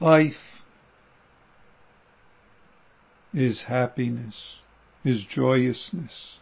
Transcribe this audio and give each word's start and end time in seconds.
Life 0.00 0.62
is 3.34 3.64
happiness, 3.64 4.60
is 5.04 5.24
joyousness. 5.24 6.38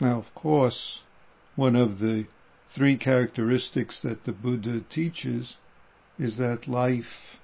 Now, 0.00 0.18
of 0.18 0.34
course, 0.34 1.02
one 1.56 1.76
of 1.76 1.98
the 1.98 2.26
three 2.74 2.96
characteristics 2.96 4.00
that 4.00 4.24
the 4.24 4.32
Buddha 4.32 4.80
teaches 4.88 5.58
is 6.18 6.38
that 6.38 6.68
life 6.68 7.36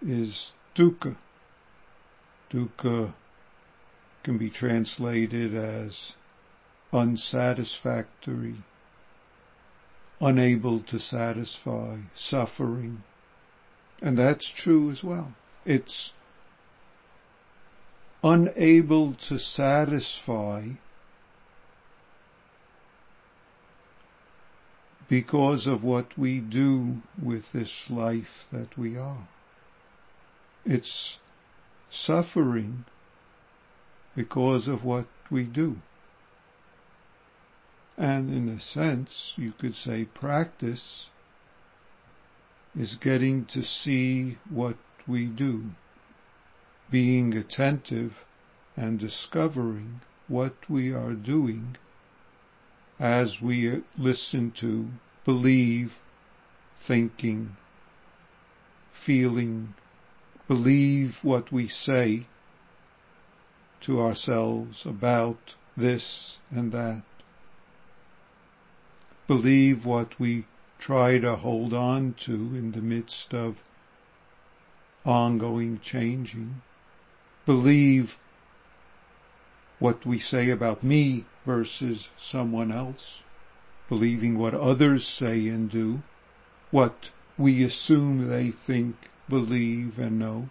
is 0.00 0.52
dukkha. 0.74 1.16
Dukkha 2.50 3.12
can 4.22 4.38
be 4.38 4.48
translated 4.48 5.54
as 5.54 6.12
unsatisfactory, 6.90 8.56
unable 10.20 10.80
to 10.80 10.98
satisfy, 10.98 11.98
suffering. 12.14 13.02
And 14.00 14.18
that's 14.18 14.50
true 14.56 14.90
as 14.90 15.02
well. 15.02 15.34
It's 15.64 16.12
unable 18.22 19.14
to 19.28 19.38
satisfy 19.38 20.68
because 25.08 25.66
of 25.66 25.82
what 25.82 26.18
we 26.18 26.38
do 26.38 26.98
with 27.20 27.44
this 27.52 27.72
life 27.88 28.46
that 28.52 28.76
we 28.76 28.96
are. 28.96 29.28
It's 30.64 31.18
suffering 31.90 32.84
because 34.14 34.68
of 34.68 34.84
what 34.84 35.06
we 35.30 35.44
do. 35.44 35.76
And 37.96 38.32
in 38.32 38.48
a 38.48 38.60
sense, 38.60 39.32
you 39.36 39.52
could 39.52 39.74
say 39.74 40.04
practice 40.04 41.06
is 42.78 42.94
getting 42.94 43.44
to 43.44 43.62
see 43.64 44.38
what 44.48 44.76
we 45.08 45.26
do, 45.26 45.64
being 46.90 47.34
attentive 47.34 48.12
and 48.76 49.00
discovering 49.00 50.00
what 50.28 50.54
we 50.68 50.92
are 50.92 51.14
doing 51.14 51.76
as 53.00 53.40
we 53.42 53.82
listen 53.96 54.52
to, 54.52 54.86
believe, 55.24 55.92
thinking, 56.86 57.56
feeling, 59.04 59.74
believe 60.46 61.16
what 61.22 61.50
we 61.50 61.66
say 61.66 62.24
to 63.80 64.00
ourselves 64.00 64.82
about 64.84 65.38
this 65.76 66.36
and 66.50 66.70
that. 66.70 67.02
Believe 69.26 69.84
what 69.84 70.18
we 70.20 70.46
try 70.78 71.18
to 71.18 71.36
hold 71.36 71.72
on 71.72 72.14
to 72.24 72.32
in 72.32 72.72
the 72.72 72.80
midst 72.80 73.34
of 73.34 73.56
ongoing 75.04 75.80
changing. 75.82 76.62
Believe 77.46 78.12
what 79.78 80.04
we 80.04 80.18
say 80.18 80.50
about 80.50 80.82
me 80.82 81.24
versus 81.46 82.08
someone 82.18 82.72
else, 82.72 83.22
believing 83.88 84.38
what 84.38 84.54
others 84.54 85.06
say 85.06 85.48
and 85.48 85.70
do, 85.70 86.00
what 86.70 87.10
we 87.38 87.64
assume 87.64 88.28
they 88.28 88.50
think, 88.50 88.96
believe, 89.28 89.98
and 89.98 90.18
know, 90.18 90.48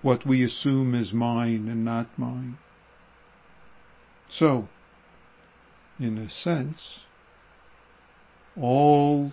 what 0.00 0.26
we 0.26 0.42
assume 0.42 0.94
is 0.94 1.12
mine 1.12 1.68
and 1.68 1.84
not 1.84 2.18
mine. 2.18 2.56
So, 4.30 4.68
in 5.98 6.18
a 6.18 6.30
sense, 6.30 7.03
all 8.60 9.32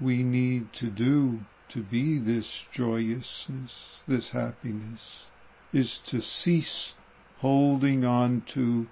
we 0.00 0.22
need 0.22 0.72
to 0.74 0.90
do 0.90 1.40
to 1.70 1.82
be 1.82 2.18
this 2.18 2.64
joyousness, 2.72 3.72
this 4.06 4.30
happiness, 4.30 5.24
is 5.72 6.00
to 6.06 6.20
cease 6.20 6.92
holding 7.38 8.04
on 8.04 8.42
to 8.54 8.86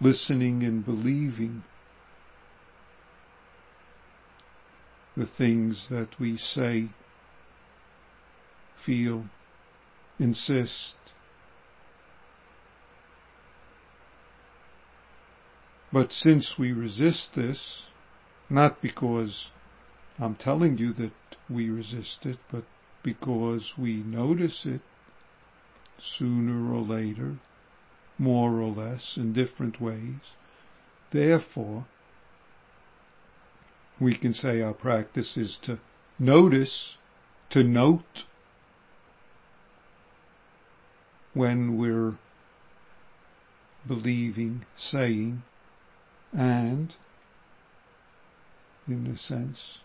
listening 0.00 0.62
and 0.62 0.84
believing 0.84 1.64
the 5.16 5.26
things 5.26 5.86
that 5.88 6.08
we 6.20 6.36
say, 6.36 6.90
feel, 8.84 9.24
insist. 10.18 10.94
But 15.90 16.12
since 16.12 16.58
we 16.58 16.72
resist 16.72 17.30
this, 17.34 17.84
not 18.48 18.80
because 18.80 19.48
I'm 20.18 20.34
telling 20.34 20.78
you 20.78 20.92
that 20.94 21.12
we 21.48 21.68
resist 21.70 22.24
it, 22.24 22.38
but 22.50 22.64
because 23.02 23.74
we 23.76 23.96
notice 23.96 24.66
it 24.66 24.80
sooner 25.98 26.72
or 26.72 26.80
later, 26.80 27.36
more 28.18 28.60
or 28.60 28.70
less, 28.70 29.16
in 29.16 29.32
different 29.32 29.80
ways. 29.80 30.34
Therefore, 31.12 31.86
we 34.00 34.14
can 34.16 34.34
say 34.34 34.60
our 34.60 34.74
practice 34.74 35.36
is 35.36 35.58
to 35.62 35.78
notice, 36.18 36.96
to 37.50 37.62
note 37.62 38.24
when 41.32 41.78
we're 41.78 42.16
believing, 43.86 44.64
saying, 44.76 45.42
and, 46.32 46.94
in 48.86 49.06
a 49.06 49.18
sense, 49.18 49.78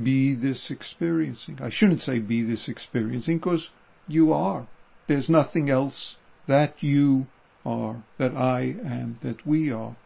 be 0.00 0.34
this 0.34 0.70
experiencing. 0.70 1.58
I 1.60 1.70
shouldn't 1.70 2.02
say 2.02 2.18
be 2.18 2.42
this 2.42 2.68
experiencing 2.68 3.38
because 3.38 3.70
you 4.06 4.32
are. 4.32 4.66
There's 5.08 5.28
nothing 5.28 5.70
else 5.70 6.16
that 6.46 6.82
you 6.82 7.26
are, 7.64 8.04
that 8.18 8.34
I 8.34 8.60
am, 8.84 9.18
that 9.22 9.46
we 9.46 9.72
are. 9.72 9.96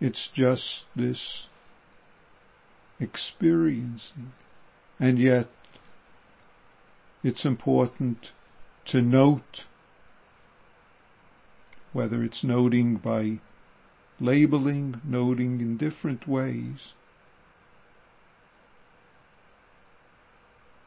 It's 0.00 0.28
just 0.34 0.84
this 0.96 1.46
experiencing. 2.98 4.32
And 4.98 5.18
yet, 5.18 5.48
it's 7.22 7.44
important 7.44 8.32
to 8.86 9.00
note, 9.00 9.64
whether 11.92 12.22
it's 12.24 12.42
noting 12.42 12.96
by 12.96 13.40
labeling, 14.22 15.00
noting 15.04 15.60
in 15.60 15.76
different 15.76 16.28
ways, 16.28 16.92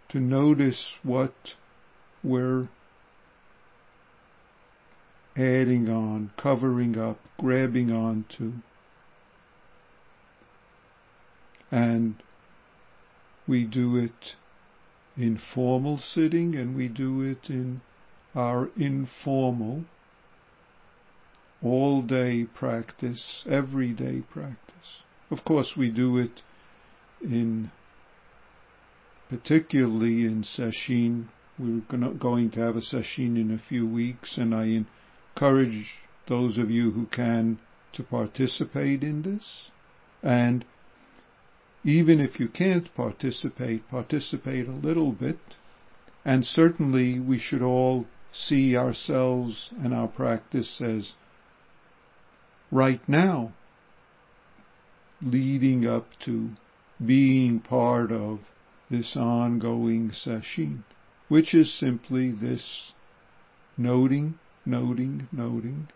to 0.09 0.19
notice 0.19 0.93
what 1.03 1.33
we're 2.23 2.69
adding 5.35 5.89
on, 5.89 6.31
covering 6.37 6.97
up, 6.97 7.19
grabbing 7.37 7.91
onto. 7.91 8.53
And 11.69 12.15
we 13.45 13.65
do 13.65 13.97
it 13.97 14.35
in 15.17 15.37
formal 15.53 15.97
sitting 15.97 16.55
and 16.55 16.75
we 16.75 16.87
do 16.87 17.21
it 17.21 17.49
in 17.49 17.81
our 18.33 18.69
informal 18.77 19.83
all 21.65 22.01
day 22.01 22.43
practice, 22.43 23.43
everyday 23.49 24.21
practice. 24.21 25.01
Of 25.31 25.43
course 25.43 25.75
we 25.75 25.89
do 25.89 26.17
it 26.17 26.41
in 27.21 27.71
particularly 29.29 30.25
in 30.25 30.43
sesshin. 30.43 31.25
We're 31.57 31.81
going 32.19 32.51
to 32.51 32.59
have 32.59 32.75
a 32.75 32.81
sesshin 32.81 33.35
in 33.39 33.51
a 33.51 33.67
few 33.69 33.87
weeks 33.87 34.37
and 34.37 34.53
I 34.53 34.85
encourage 35.35 35.89
those 36.27 36.57
of 36.57 36.69
you 36.69 36.91
who 36.91 37.07
can 37.07 37.59
to 37.93 38.03
participate 38.03 39.03
in 39.03 39.23
this. 39.23 39.71
And 40.21 40.65
even 41.83 42.19
if 42.19 42.39
you 42.39 42.47
can't 42.47 42.93
participate, 42.95 43.89
participate 43.89 44.67
a 44.67 44.71
little 44.71 45.11
bit. 45.11 45.39
And 46.23 46.45
certainly 46.45 47.19
we 47.19 47.39
should 47.39 47.61
all 47.61 48.05
see 48.31 48.75
ourselves 48.75 49.71
and 49.81 49.93
our 49.93 50.07
practice 50.07 50.81
as 50.81 51.13
right 52.71 53.01
now 53.07 53.53
leading 55.21 55.85
up 55.85 56.07
to 56.25 56.49
being 57.03 57.59
part 57.59 58.11
of 58.11 58.39
this 58.89 59.15
ongoing 59.15 60.11
sesshin, 60.11 60.83
which 61.27 61.53
is 61.53 61.73
simply 61.73 62.31
this 62.31 62.91
noting 63.77 64.37
noting, 64.65 65.27
noting. 65.31 65.87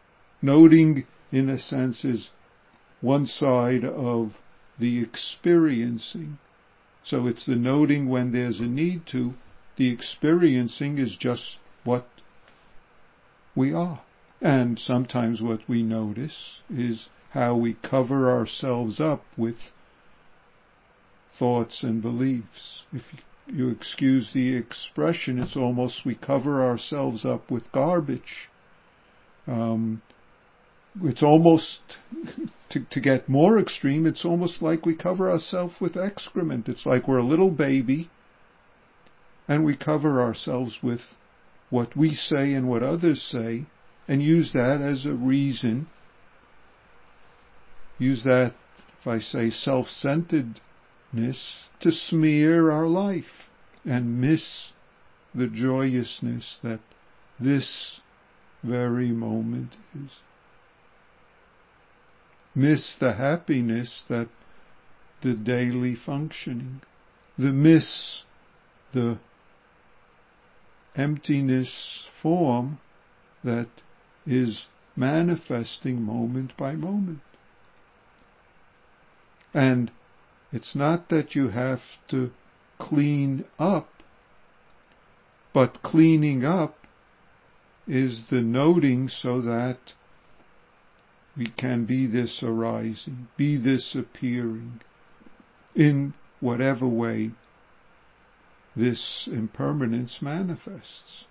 Noting, 0.42 1.06
in 1.32 1.50
a 1.50 1.60
sense, 1.60 2.06
is 2.06 2.30
one 3.02 3.26
side 3.26 3.84
of 3.84 4.34
the 4.78 5.02
experiencing. 5.02 6.38
So 7.04 7.28
it's 7.28 7.46
the 7.46 7.56
noting 7.56 8.08
when 8.10 8.32
there's 8.32 8.60
a 8.60 8.68
need 8.68 9.06
to. 9.08 9.34
The 9.78 9.90
experiencing 9.90 10.98
is 10.98 11.18
just 11.18 11.60
what 11.84 12.08
we 13.56 13.74
are. 13.74 14.02
And 14.42 14.80
sometimes 14.80 15.42
what 15.42 15.68
we 15.68 15.84
notice 15.84 16.62
is 16.70 17.10
how 17.32 17.56
we 17.56 17.74
cover 17.74 18.32
ourselves 18.32 19.00
up 19.00 19.24
with 19.36 19.58
thoughts 21.38 21.84
and 21.84 22.02
beliefs. 22.02 22.84
If 22.94 23.04
you 23.48 23.70
excuse 23.70 24.32
the 24.34 24.56
expression, 24.56 25.40
it's 25.40 25.58
almost 25.58 26.06
we 26.06 26.16
cover 26.16 26.64
ourselves 26.64 27.26
up 27.26 27.52
with 27.52 27.72
garbage. 27.74 28.50
Um, 29.46 30.02
it's 31.04 31.24
almost, 31.24 31.80
to, 32.70 32.80
to 32.80 33.00
get 33.00 33.28
more 33.28 33.60
extreme, 33.60 34.06
it's 34.06 34.24
almost 34.26 34.62
like 34.62 34.86
we 34.86 34.96
cover 34.96 35.30
ourselves 35.30 35.76
with 35.82 35.98
excrement. 35.98 36.70
It's 36.70 36.86
like 36.86 37.08
we're 37.08 37.18
a 37.18 37.24
little 37.24 37.52
baby 37.52 38.10
and 39.50 39.66
we 39.66 39.76
cover 39.76 40.22
ourselves 40.22 40.78
with 40.82 41.02
what 41.70 41.98
we 41.98 42.14
say 42.14 42.54
and 42.54 42.70
what 42.70 42.84
others 42.84 43.22
say 43.22 43.66
and 44.10 44.24
use 44.24 44.52
that 44.54 44.82
as 44.82 45.06
a 45.06 45.14
reason. 45.14 45.88
Use 48.00 48.24
that, 48.24 48.56
if 49.00 49.08
I 49.08 49.20
say 49.20 49.52
self-centeredness, 49.52 50.60
to 51.82 51.92
smear 51.92 52.72
our 52.72 52.88
life 52.88 53.48
and 53.86 54.20
miss 54.20 54.72
the 55.36 55.46
joyousness 55.46 56.58
that 56.64 56.80
this 57.40 58.00
very 58.64 59.12
moment 59.12 59.74
is. 59.94 60.12
Miss 62.56 62.96
the 63.00 63.14
happiness 63.14 64.04
that 64.10 64.28
the 65.22 65.36
daily 65.36 65.96
functioning, 65.96 66.82
the 67.38 67.52
miss 67.52 68.24
the 68.92 69.20
emptiness 70.96 72.04
form 72.24 72.80
that 73.44 73.68
is 74.30 74.68
manifesting 74.96 76.02
moment 76.02 76.56
by 76.56 76.74
moment. 76.74 77.22
And 79.54 79.92
it's 80.52 80.76
not 80.76 81.10
that 81.10 81.34
you 81.34 81.50
have 81.50 81.82
to 82.10 82.30
clean 82.78 83.46
up, 83.58 83.90
but 85.52 85.82
cleaning 85.82 86.46
up 86.46 86.76
is 87.88 88.22
the 88.30 88.42
noting 88.42 89.10
so 89.10 89.42
that 89.42 89.80
we 91.36 91.48
can 91.48 91.86
be 91.86 92.06
this 92.06 92.44
arising, 92.44 93.28
be 93.36 93.58
this 93.58 93.96
appearing 93.96 94.82
in 95.74 96.14
whatever 96.40 96.88
way 96.88 97.32
this 98.76 99.28
impermanence 99.32 100.20
manifests. 100.22 101.26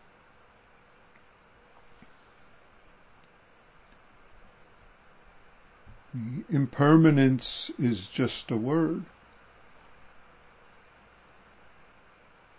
Impermanence 6.48 7.70
is 7.78 8.08
just 8.12 8.50
a 8.50 8.56
word. 8.56 9.04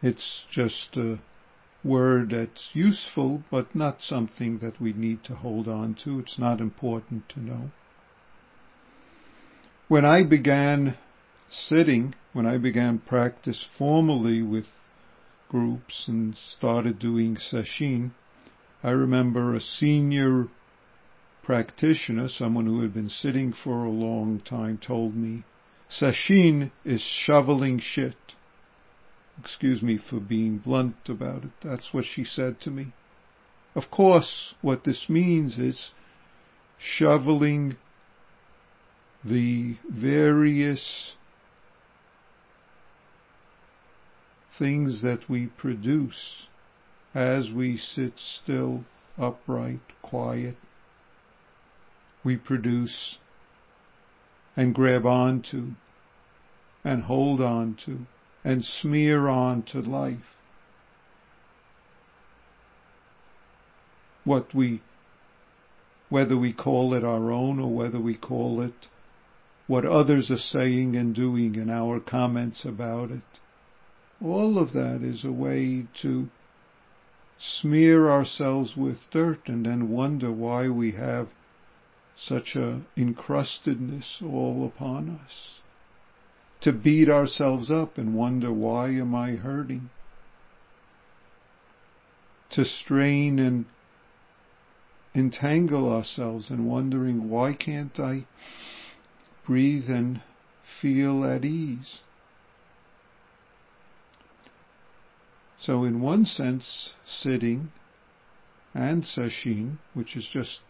It's 0.02 0.46
just 0.52 0.96
a 0.96 1.20
word 1.84 2.30
that's 2.30 2.70
useful, 2.74 3.44
but 3.50 3.76
not 3.76 4.02
something 4.02 4.60
that 4.60 4.80
we 4.80 4.94
need 4.94 5.24
to 5.26 5.36
hold 5.36 5.68
on 5.68 5.96
to. 6.04 6.20
It's 6.20 6.38
not 6.38 6.62
important 6.62 7.28
to 7.30 7.40
know. 7.40 7.72
When 9.88 10.06
I 10.06 10.24
began 10.24 10.98
sitting, 11.50 12.14
when 12.34 12.46
I 12.46 12.58
began 12.58 13.00
practice 13.00 13.66
formally 13.78 14.42
with 14.42 14.68
groups 15.50 16.08
and 16.08 16.36
started 16.38 17.00
doing 17.00 17.36
sesshin, 17.36 18.12
I 18.84 18.92
remember 18.92 19.54
a 19.56 19.62
senior 19.62 20.48
practitioner, 21.50 22.30
someone 22.30 22.68
who 22.68 22.80
had 22.80 22.94
been 22.94 23.10
sitting 23.10 23.52
for 23.52 23.84
a 23.84 23.90
long 23.90 24.40
time, 24.40 24.78
told 24.78 25.16
me, 25.16 25.44
Sesshin 25.90 26.70
is 26.86 27.02
shoveling 27.02 27.80
shit. 27.80 28.36
Excuse 29.40 29.82
me 29.82 29.98
for 29.98 30.20
being 30.20 30.60
blunt 30.60 31.10
about 31.10 31.44
it. 31.44 31.50
That's 31.64 31.92
what 31.92 32.06
she 32.06 32.24
said 32.24 32.62
to 32.62 32.70
me. 32.70 32.94
Of 33.74 33.90
course, 33.90 34.54
what 34.62 34.84
this 34.84 35.10
means 35.10 35.58
is 35.58 35.90
shoveling 36.78 37.78
the 39.26 39.76
various 39.90 41.16
things 44.60 45.02
that 45.02 45.28
we 45.28 45.48
produce 45.48 46.46
as 47.16 47.50
we 47.50 47.76
sit 47.76 48.14
still, 48.20 48.84
upright, 49.18 49.82
quiet, 50.04 50.56
we 52.24 52.36
produce 52.36 53.18
and 54.56 54.76
grab 54.76 55.06
onto 55.06 55.72
and 56.84 57.04
hold 57.04 57.42
on 57.42 57.78
to 57.86 58.06
and 58.44 58.64
smear 58.64 59.28
on 59.28 59.62
to 59.64 59.80
life. 59.82 60.36
What 64.24 64.54
we, 64.54 64.82
whether 66.10 66.38
we 66.38 66.54
call 66.54 66.94
it 66.94 67.04
our 67.04 67.32
own 67.32 67.60
or 67.60 67.74
whether 67.74 68.00
we 68.00 68.16
call 68.16 68.62
it 68.62 68.88
what 69.68 69.86
others 69.86 70.32
are 70.32 70.38
saying 70.38 70.96
and 70.96 71.14
doing 71.14 71.56
and 71.56 71.70
our 71.70 72.00
comments 72.00 72.66
about 72.66 73.12
it. 73.12 73.22
All 74.24 74.58
of 74.58 74.74
that 74.74 75.02
is 75.04 75.24
a 75.24 75.32
way 75.32 75.86
to 76.02 76.28
smear 77.38 78.10
ourselves 78.10 78.76
with 78.76 78.98
dirt 79.12 79.48
and 79.48 79.66
then 79.66 79.90
wonder 79.90 80.32
why 80.32 80.68
we 80.68 80.94
have 80.94 81.30
such 82.22 82.56
a 82.56 82.82
encrustedness 82.98 84.22
all 84.22 84.66
upon 84.66 85.20
us. 85.24 85.60
To 86.62 86.74
beat 86.74 87.10
ourselves 87.10 87.72
up 87.72 87.98
and 87.98 88.14
wonder 88.14 88.52
why 88.52 88.90
am 88.90 89.16
I 89.16 89.32
hurting? 89.32 89.90
To 92.52 92.66
strain 92.66 93.40
and 93.40 93.66
entangle 95.16 95.92
ourselves 95.92 96.50
in 96.50 96.66
wondering 96.66 97.30
why 97.30 97.54
can't 97.54 97.98
I 98.00 98.26
breathe 99.46 99.90
and 99.90 100.22
feel 100.82 101.24
at 101.24 101.46
ease? 101.46 102.00
So 105.60 105.84
in 105.84 106.02
one 106.02 106.26
sense, 106.26 106.94
sitting 107.06 107.72
and 108.74 109.04
sesshin, 109.04 109.78
which 109.94 110.16
is 110.16 110.28
just 110.28 110.62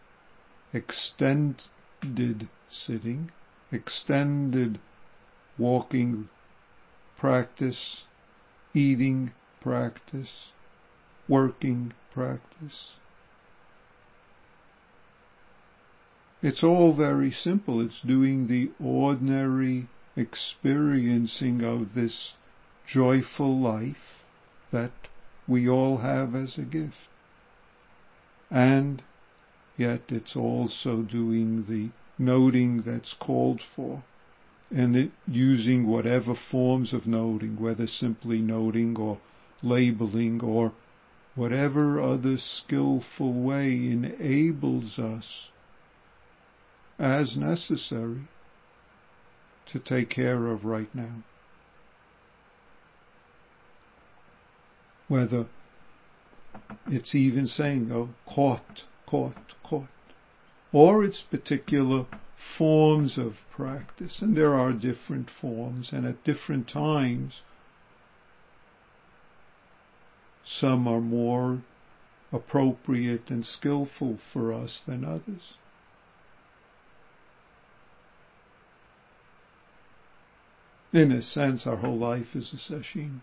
extended 0.72 2.48
sitting, 2.70 3.30
extended 3.72 4.78
walking 5.58 6.28
practice, 7.18 8.04
eating 8.74 9.32
practice, 9.60 10.48
working 11.28 11.92
practice. 12.12 12.94
It's 16.42 16.64
all 16.64 16.94
very 16.94 17.30
simple. 17.30 17.80
It's 17.80 18.00
doing 18.00 18.46
the 18.46 18.70
ordinary 18.82 19.88
experiencing 20.16 21.62
of 21.62 21.94
this 21.94 22.32
joyful 22.86 23.60
life 23.60 24.24
that 24.72 24.92
we 25.46 25.68
all 25.68 25.98
have 25.98 26.34
as 26.34 26.56
a 26.56 26.62
gift. 26.62 26.96
And 28.50 29.02
yet 29.80 30.02
it's 30.08 30.36
also 30.36 31.00
doing 31.00 31.64
the 31.66 31.88
noting 32.22 32.82
that's 32.82 33.14
called 33.14 33.62
for 33.74 34.02
and 34.70 34.94
it, 34.94 35.10
using 35.26 35.86
whatever 35.86 36.34
forms 36.50 36.92
of 36.92 37.06
noting, 37.06 37.58
whether 37.58 37.86
simply 37.86 38.38
noting 38.38 38.94
or 38.96 39.18
labeling 39.62 40.40
or 40.42 40.72
whatever 41.34 41.98
other 41.98 42.36
skillful 42.36 43.32
way 43.32 43.68
enables 43.72 44.98
us 44.98 45.48
as 46.98 47.36
necessary 47.36 48.28
to 49.72 49.78
take 49.78 50.10
care 50.10 50.48
of 50.48 50.64
right 50.64 50.94
now. 50.94 51.24
Whether 55.08 55.46
it's 56.86 57.14
even 57.14 57.46
saying, 57.46 57.90
oh, 57.90 58.10
caught, 58.26 58.84
caught, 59.10 59.34
caught. 59.64 59.88
Or 60.72 61.02
its 61.02 61.20
particular 61.20 62.06
forms 62.56 63.18
of 63.18 63.34
practice. 63.54 64.22
And 64.22 64.36
there 64.36 64.54
are 64.54 64.72
different 64.72 65.28
forms, 65.40 65.90
and 65.92 66.06
at 66.06 66.24
different 66.24 66.68
times, 66.68 67.42
some 70.44 70.86
are 70.86 71.00
more 71.00 71.62
appropriate 72.32 73.30
and 73.30 73.44
skillful 73.44 74.18
for 74.32 74.52
us 74.52 74.80
than 74.86 75.04
others. 75.04 75.54
In 80.92 81.12
a 81.12 81.22
sense, 81.22 81.66
our 81.66 81.76
whole 81.76 81.98
life 81.98 82.34
is 82.34 82.52
a 82.52 82.56
sesshin. 82.56 83.20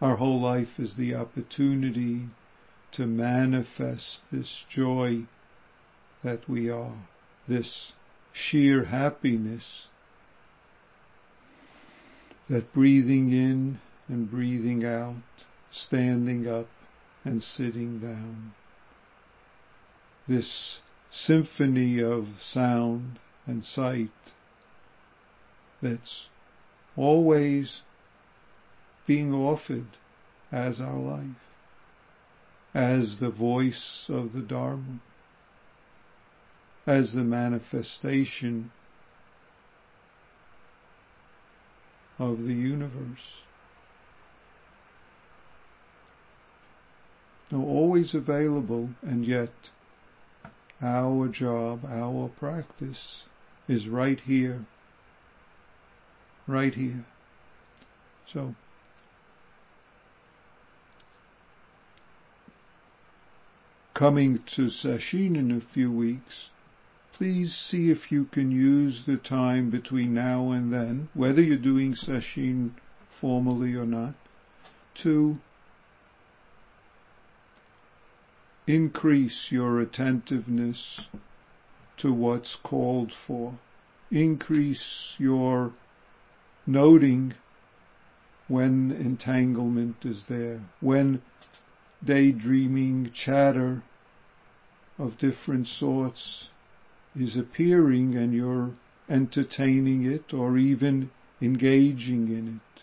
Our 0.00 0.16
whole 0.16 0.40
life 0.40 0.78
is 0.78 0.96
the 0.96 1.14
opportunity 1.14 2.28
to 2.92 3.06
manifest 3.06 4.20
this 4.32 4.64
joy 4.68 5.24
that 6.22 6.48
we 6.48 6.70
are, 6.70 7.06
this 7.46 7.92
sheer 8.32 8.84
happiness 8.84 9.88
that 12.48 12.72
breathing 12.72 13.30
in 13.30 13.78
and 14.08 14.30
breathing 14.30 14.84
out, 14.84 15.22
standing 15.70 16.48
up 16.48 16.68
and 17.24 17.42
sitting 17.42 18.00
down, 18.00 18.54
this 20.26 20.80
symphony 21.10 22.02
of 22.02 22.26
sound 22.40 23.18
and 23.46 23.64
sight 23.64 24.10
that's 25.82 26.28
always 26.96 27.82
being 29.10 29.34
offered 29.34 29.88
as 30.52 30.80
our 30.80 30.96
life, 30.96 31.42
as 32.72 33.16
the 33.18 33.28
voice 33.28 34.04
of 34.08 34.32
the 34.32 34.40
Dharma, 34.40 35.00
as 36.86 37.12
the 37.12 37.24
manifestation 37.24 38.70
of 42.20 42.44
the 42.44 42.54
universe. 42.54 43.42
Now 47.50 47.64
always 47.64 48.14
available 48.14 48.90
and 49.02 49.26
yet 49.26 49.70
our 50.80 51.26
job, 51.26 51.84
our 51.84 52.28
practice 52.38 53.24
is 53.66 53.88
right 53.88 54.20
here, 54.20 54.66
right 56.46 56.74
here. 56.76 57.04
So 58.32 58.54
coming 64.00 64.38
to 64.46 64.62
Sesshin 64.70 65.36
in 65.36 65.50
a 65.50 65.74
few 65.74 65.92
weeks, 65.92 66.48
please 67.12 67.54
see 67.54 67.90
if 67.90 68.10
you 68.10 68.24
can 68.24 68.50
use 68.50 69.04
the 69.04 69.18
time 69.18 69.68
between 69.68 70.14
now 70.14 70.50
and 70.52 70.72
then, 70.72 71.06
whether 71.12 71.42
you're 71.42 71.58
doing 71.58 71.92
sesshin 71.92 72.70
formally 73.20 73.74
or 73.74 73.84
not, 73.84 74.14
to 74.94 75.36
increase 78.66 79.48
your 79.50 79.78
attentiveness 79.82 81.00
to 81.98 82.10
what's 82.10 82.56
called 82.64 83.12
for. 83.26 83.58
Increase 84.10 85.14
your 85.18 85.74
noting 86.66 87.34
when 88.48 88.90
entanglement 88.92 90.06
is 90.06 90.24
there, 90.26 90.62
when 90.80 91.20
daydreaming 92.02 93.12
chatter 93.12 93.82
of 95.00 95.18
different 95.18 95.66
sorts 95.66 96.48
is 97.16 97.34
appearing 97.36 98.14
and 98.14 98.34
you're 98.34 98.70
entertaining 99.08 100.04
it 100.04 100.34
or 100.34 100.58
even 100.58 101.10
engaging 101.40 102.28
in 102.28 102.60
it. 102.60 102.82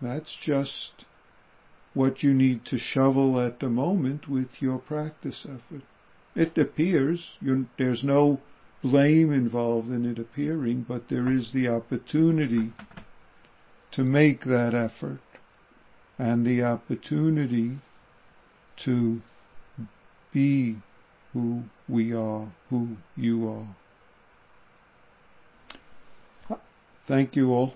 That's 0.00 0.36
just 0.40 1.04
what 1.94 2.22
you 2.22 2.32
need 2.32 2.64
to 2.66 2.78
shovel 2.78 3.40
at 3.40 3.58
the 3.58 3.68
moment 3.68 4.28
with 4.28 4.62
your 4.62 4.78
practice 4.78 5.44
effort. 5.44 5.82
It 6.36 6.56
appears, 6.56 7.30
there's 7.76 8.04
no 8.04 8.40
blame 8.80 9.32
involved 9.32 9.90
in 9.90 10.04
it 10.04 10.20
appearing, 10.20 10.86
but 10.88 11.08
there 11.08 11.28
is 11.28 11.52
the 11.52 11.66
opportunity 11.66 12.72
to 13.90 14.04
make 14.04 14.44
that 14.44 14.74
effort 14.74 15.18
and 16.16 16.46
the 16.46 16.62
opportunity 16.62 17.78
to 18.84 19.20
be 20.38 20.76
who 21.32 21.64
we 21.88 22.14
are, 22.14 22.46
who 22.70 22.96
you 23.16 23.48
are. 23.48 23.68
Thank 27.08 27.34
you 27.34 27.52
all. 27.52 27.74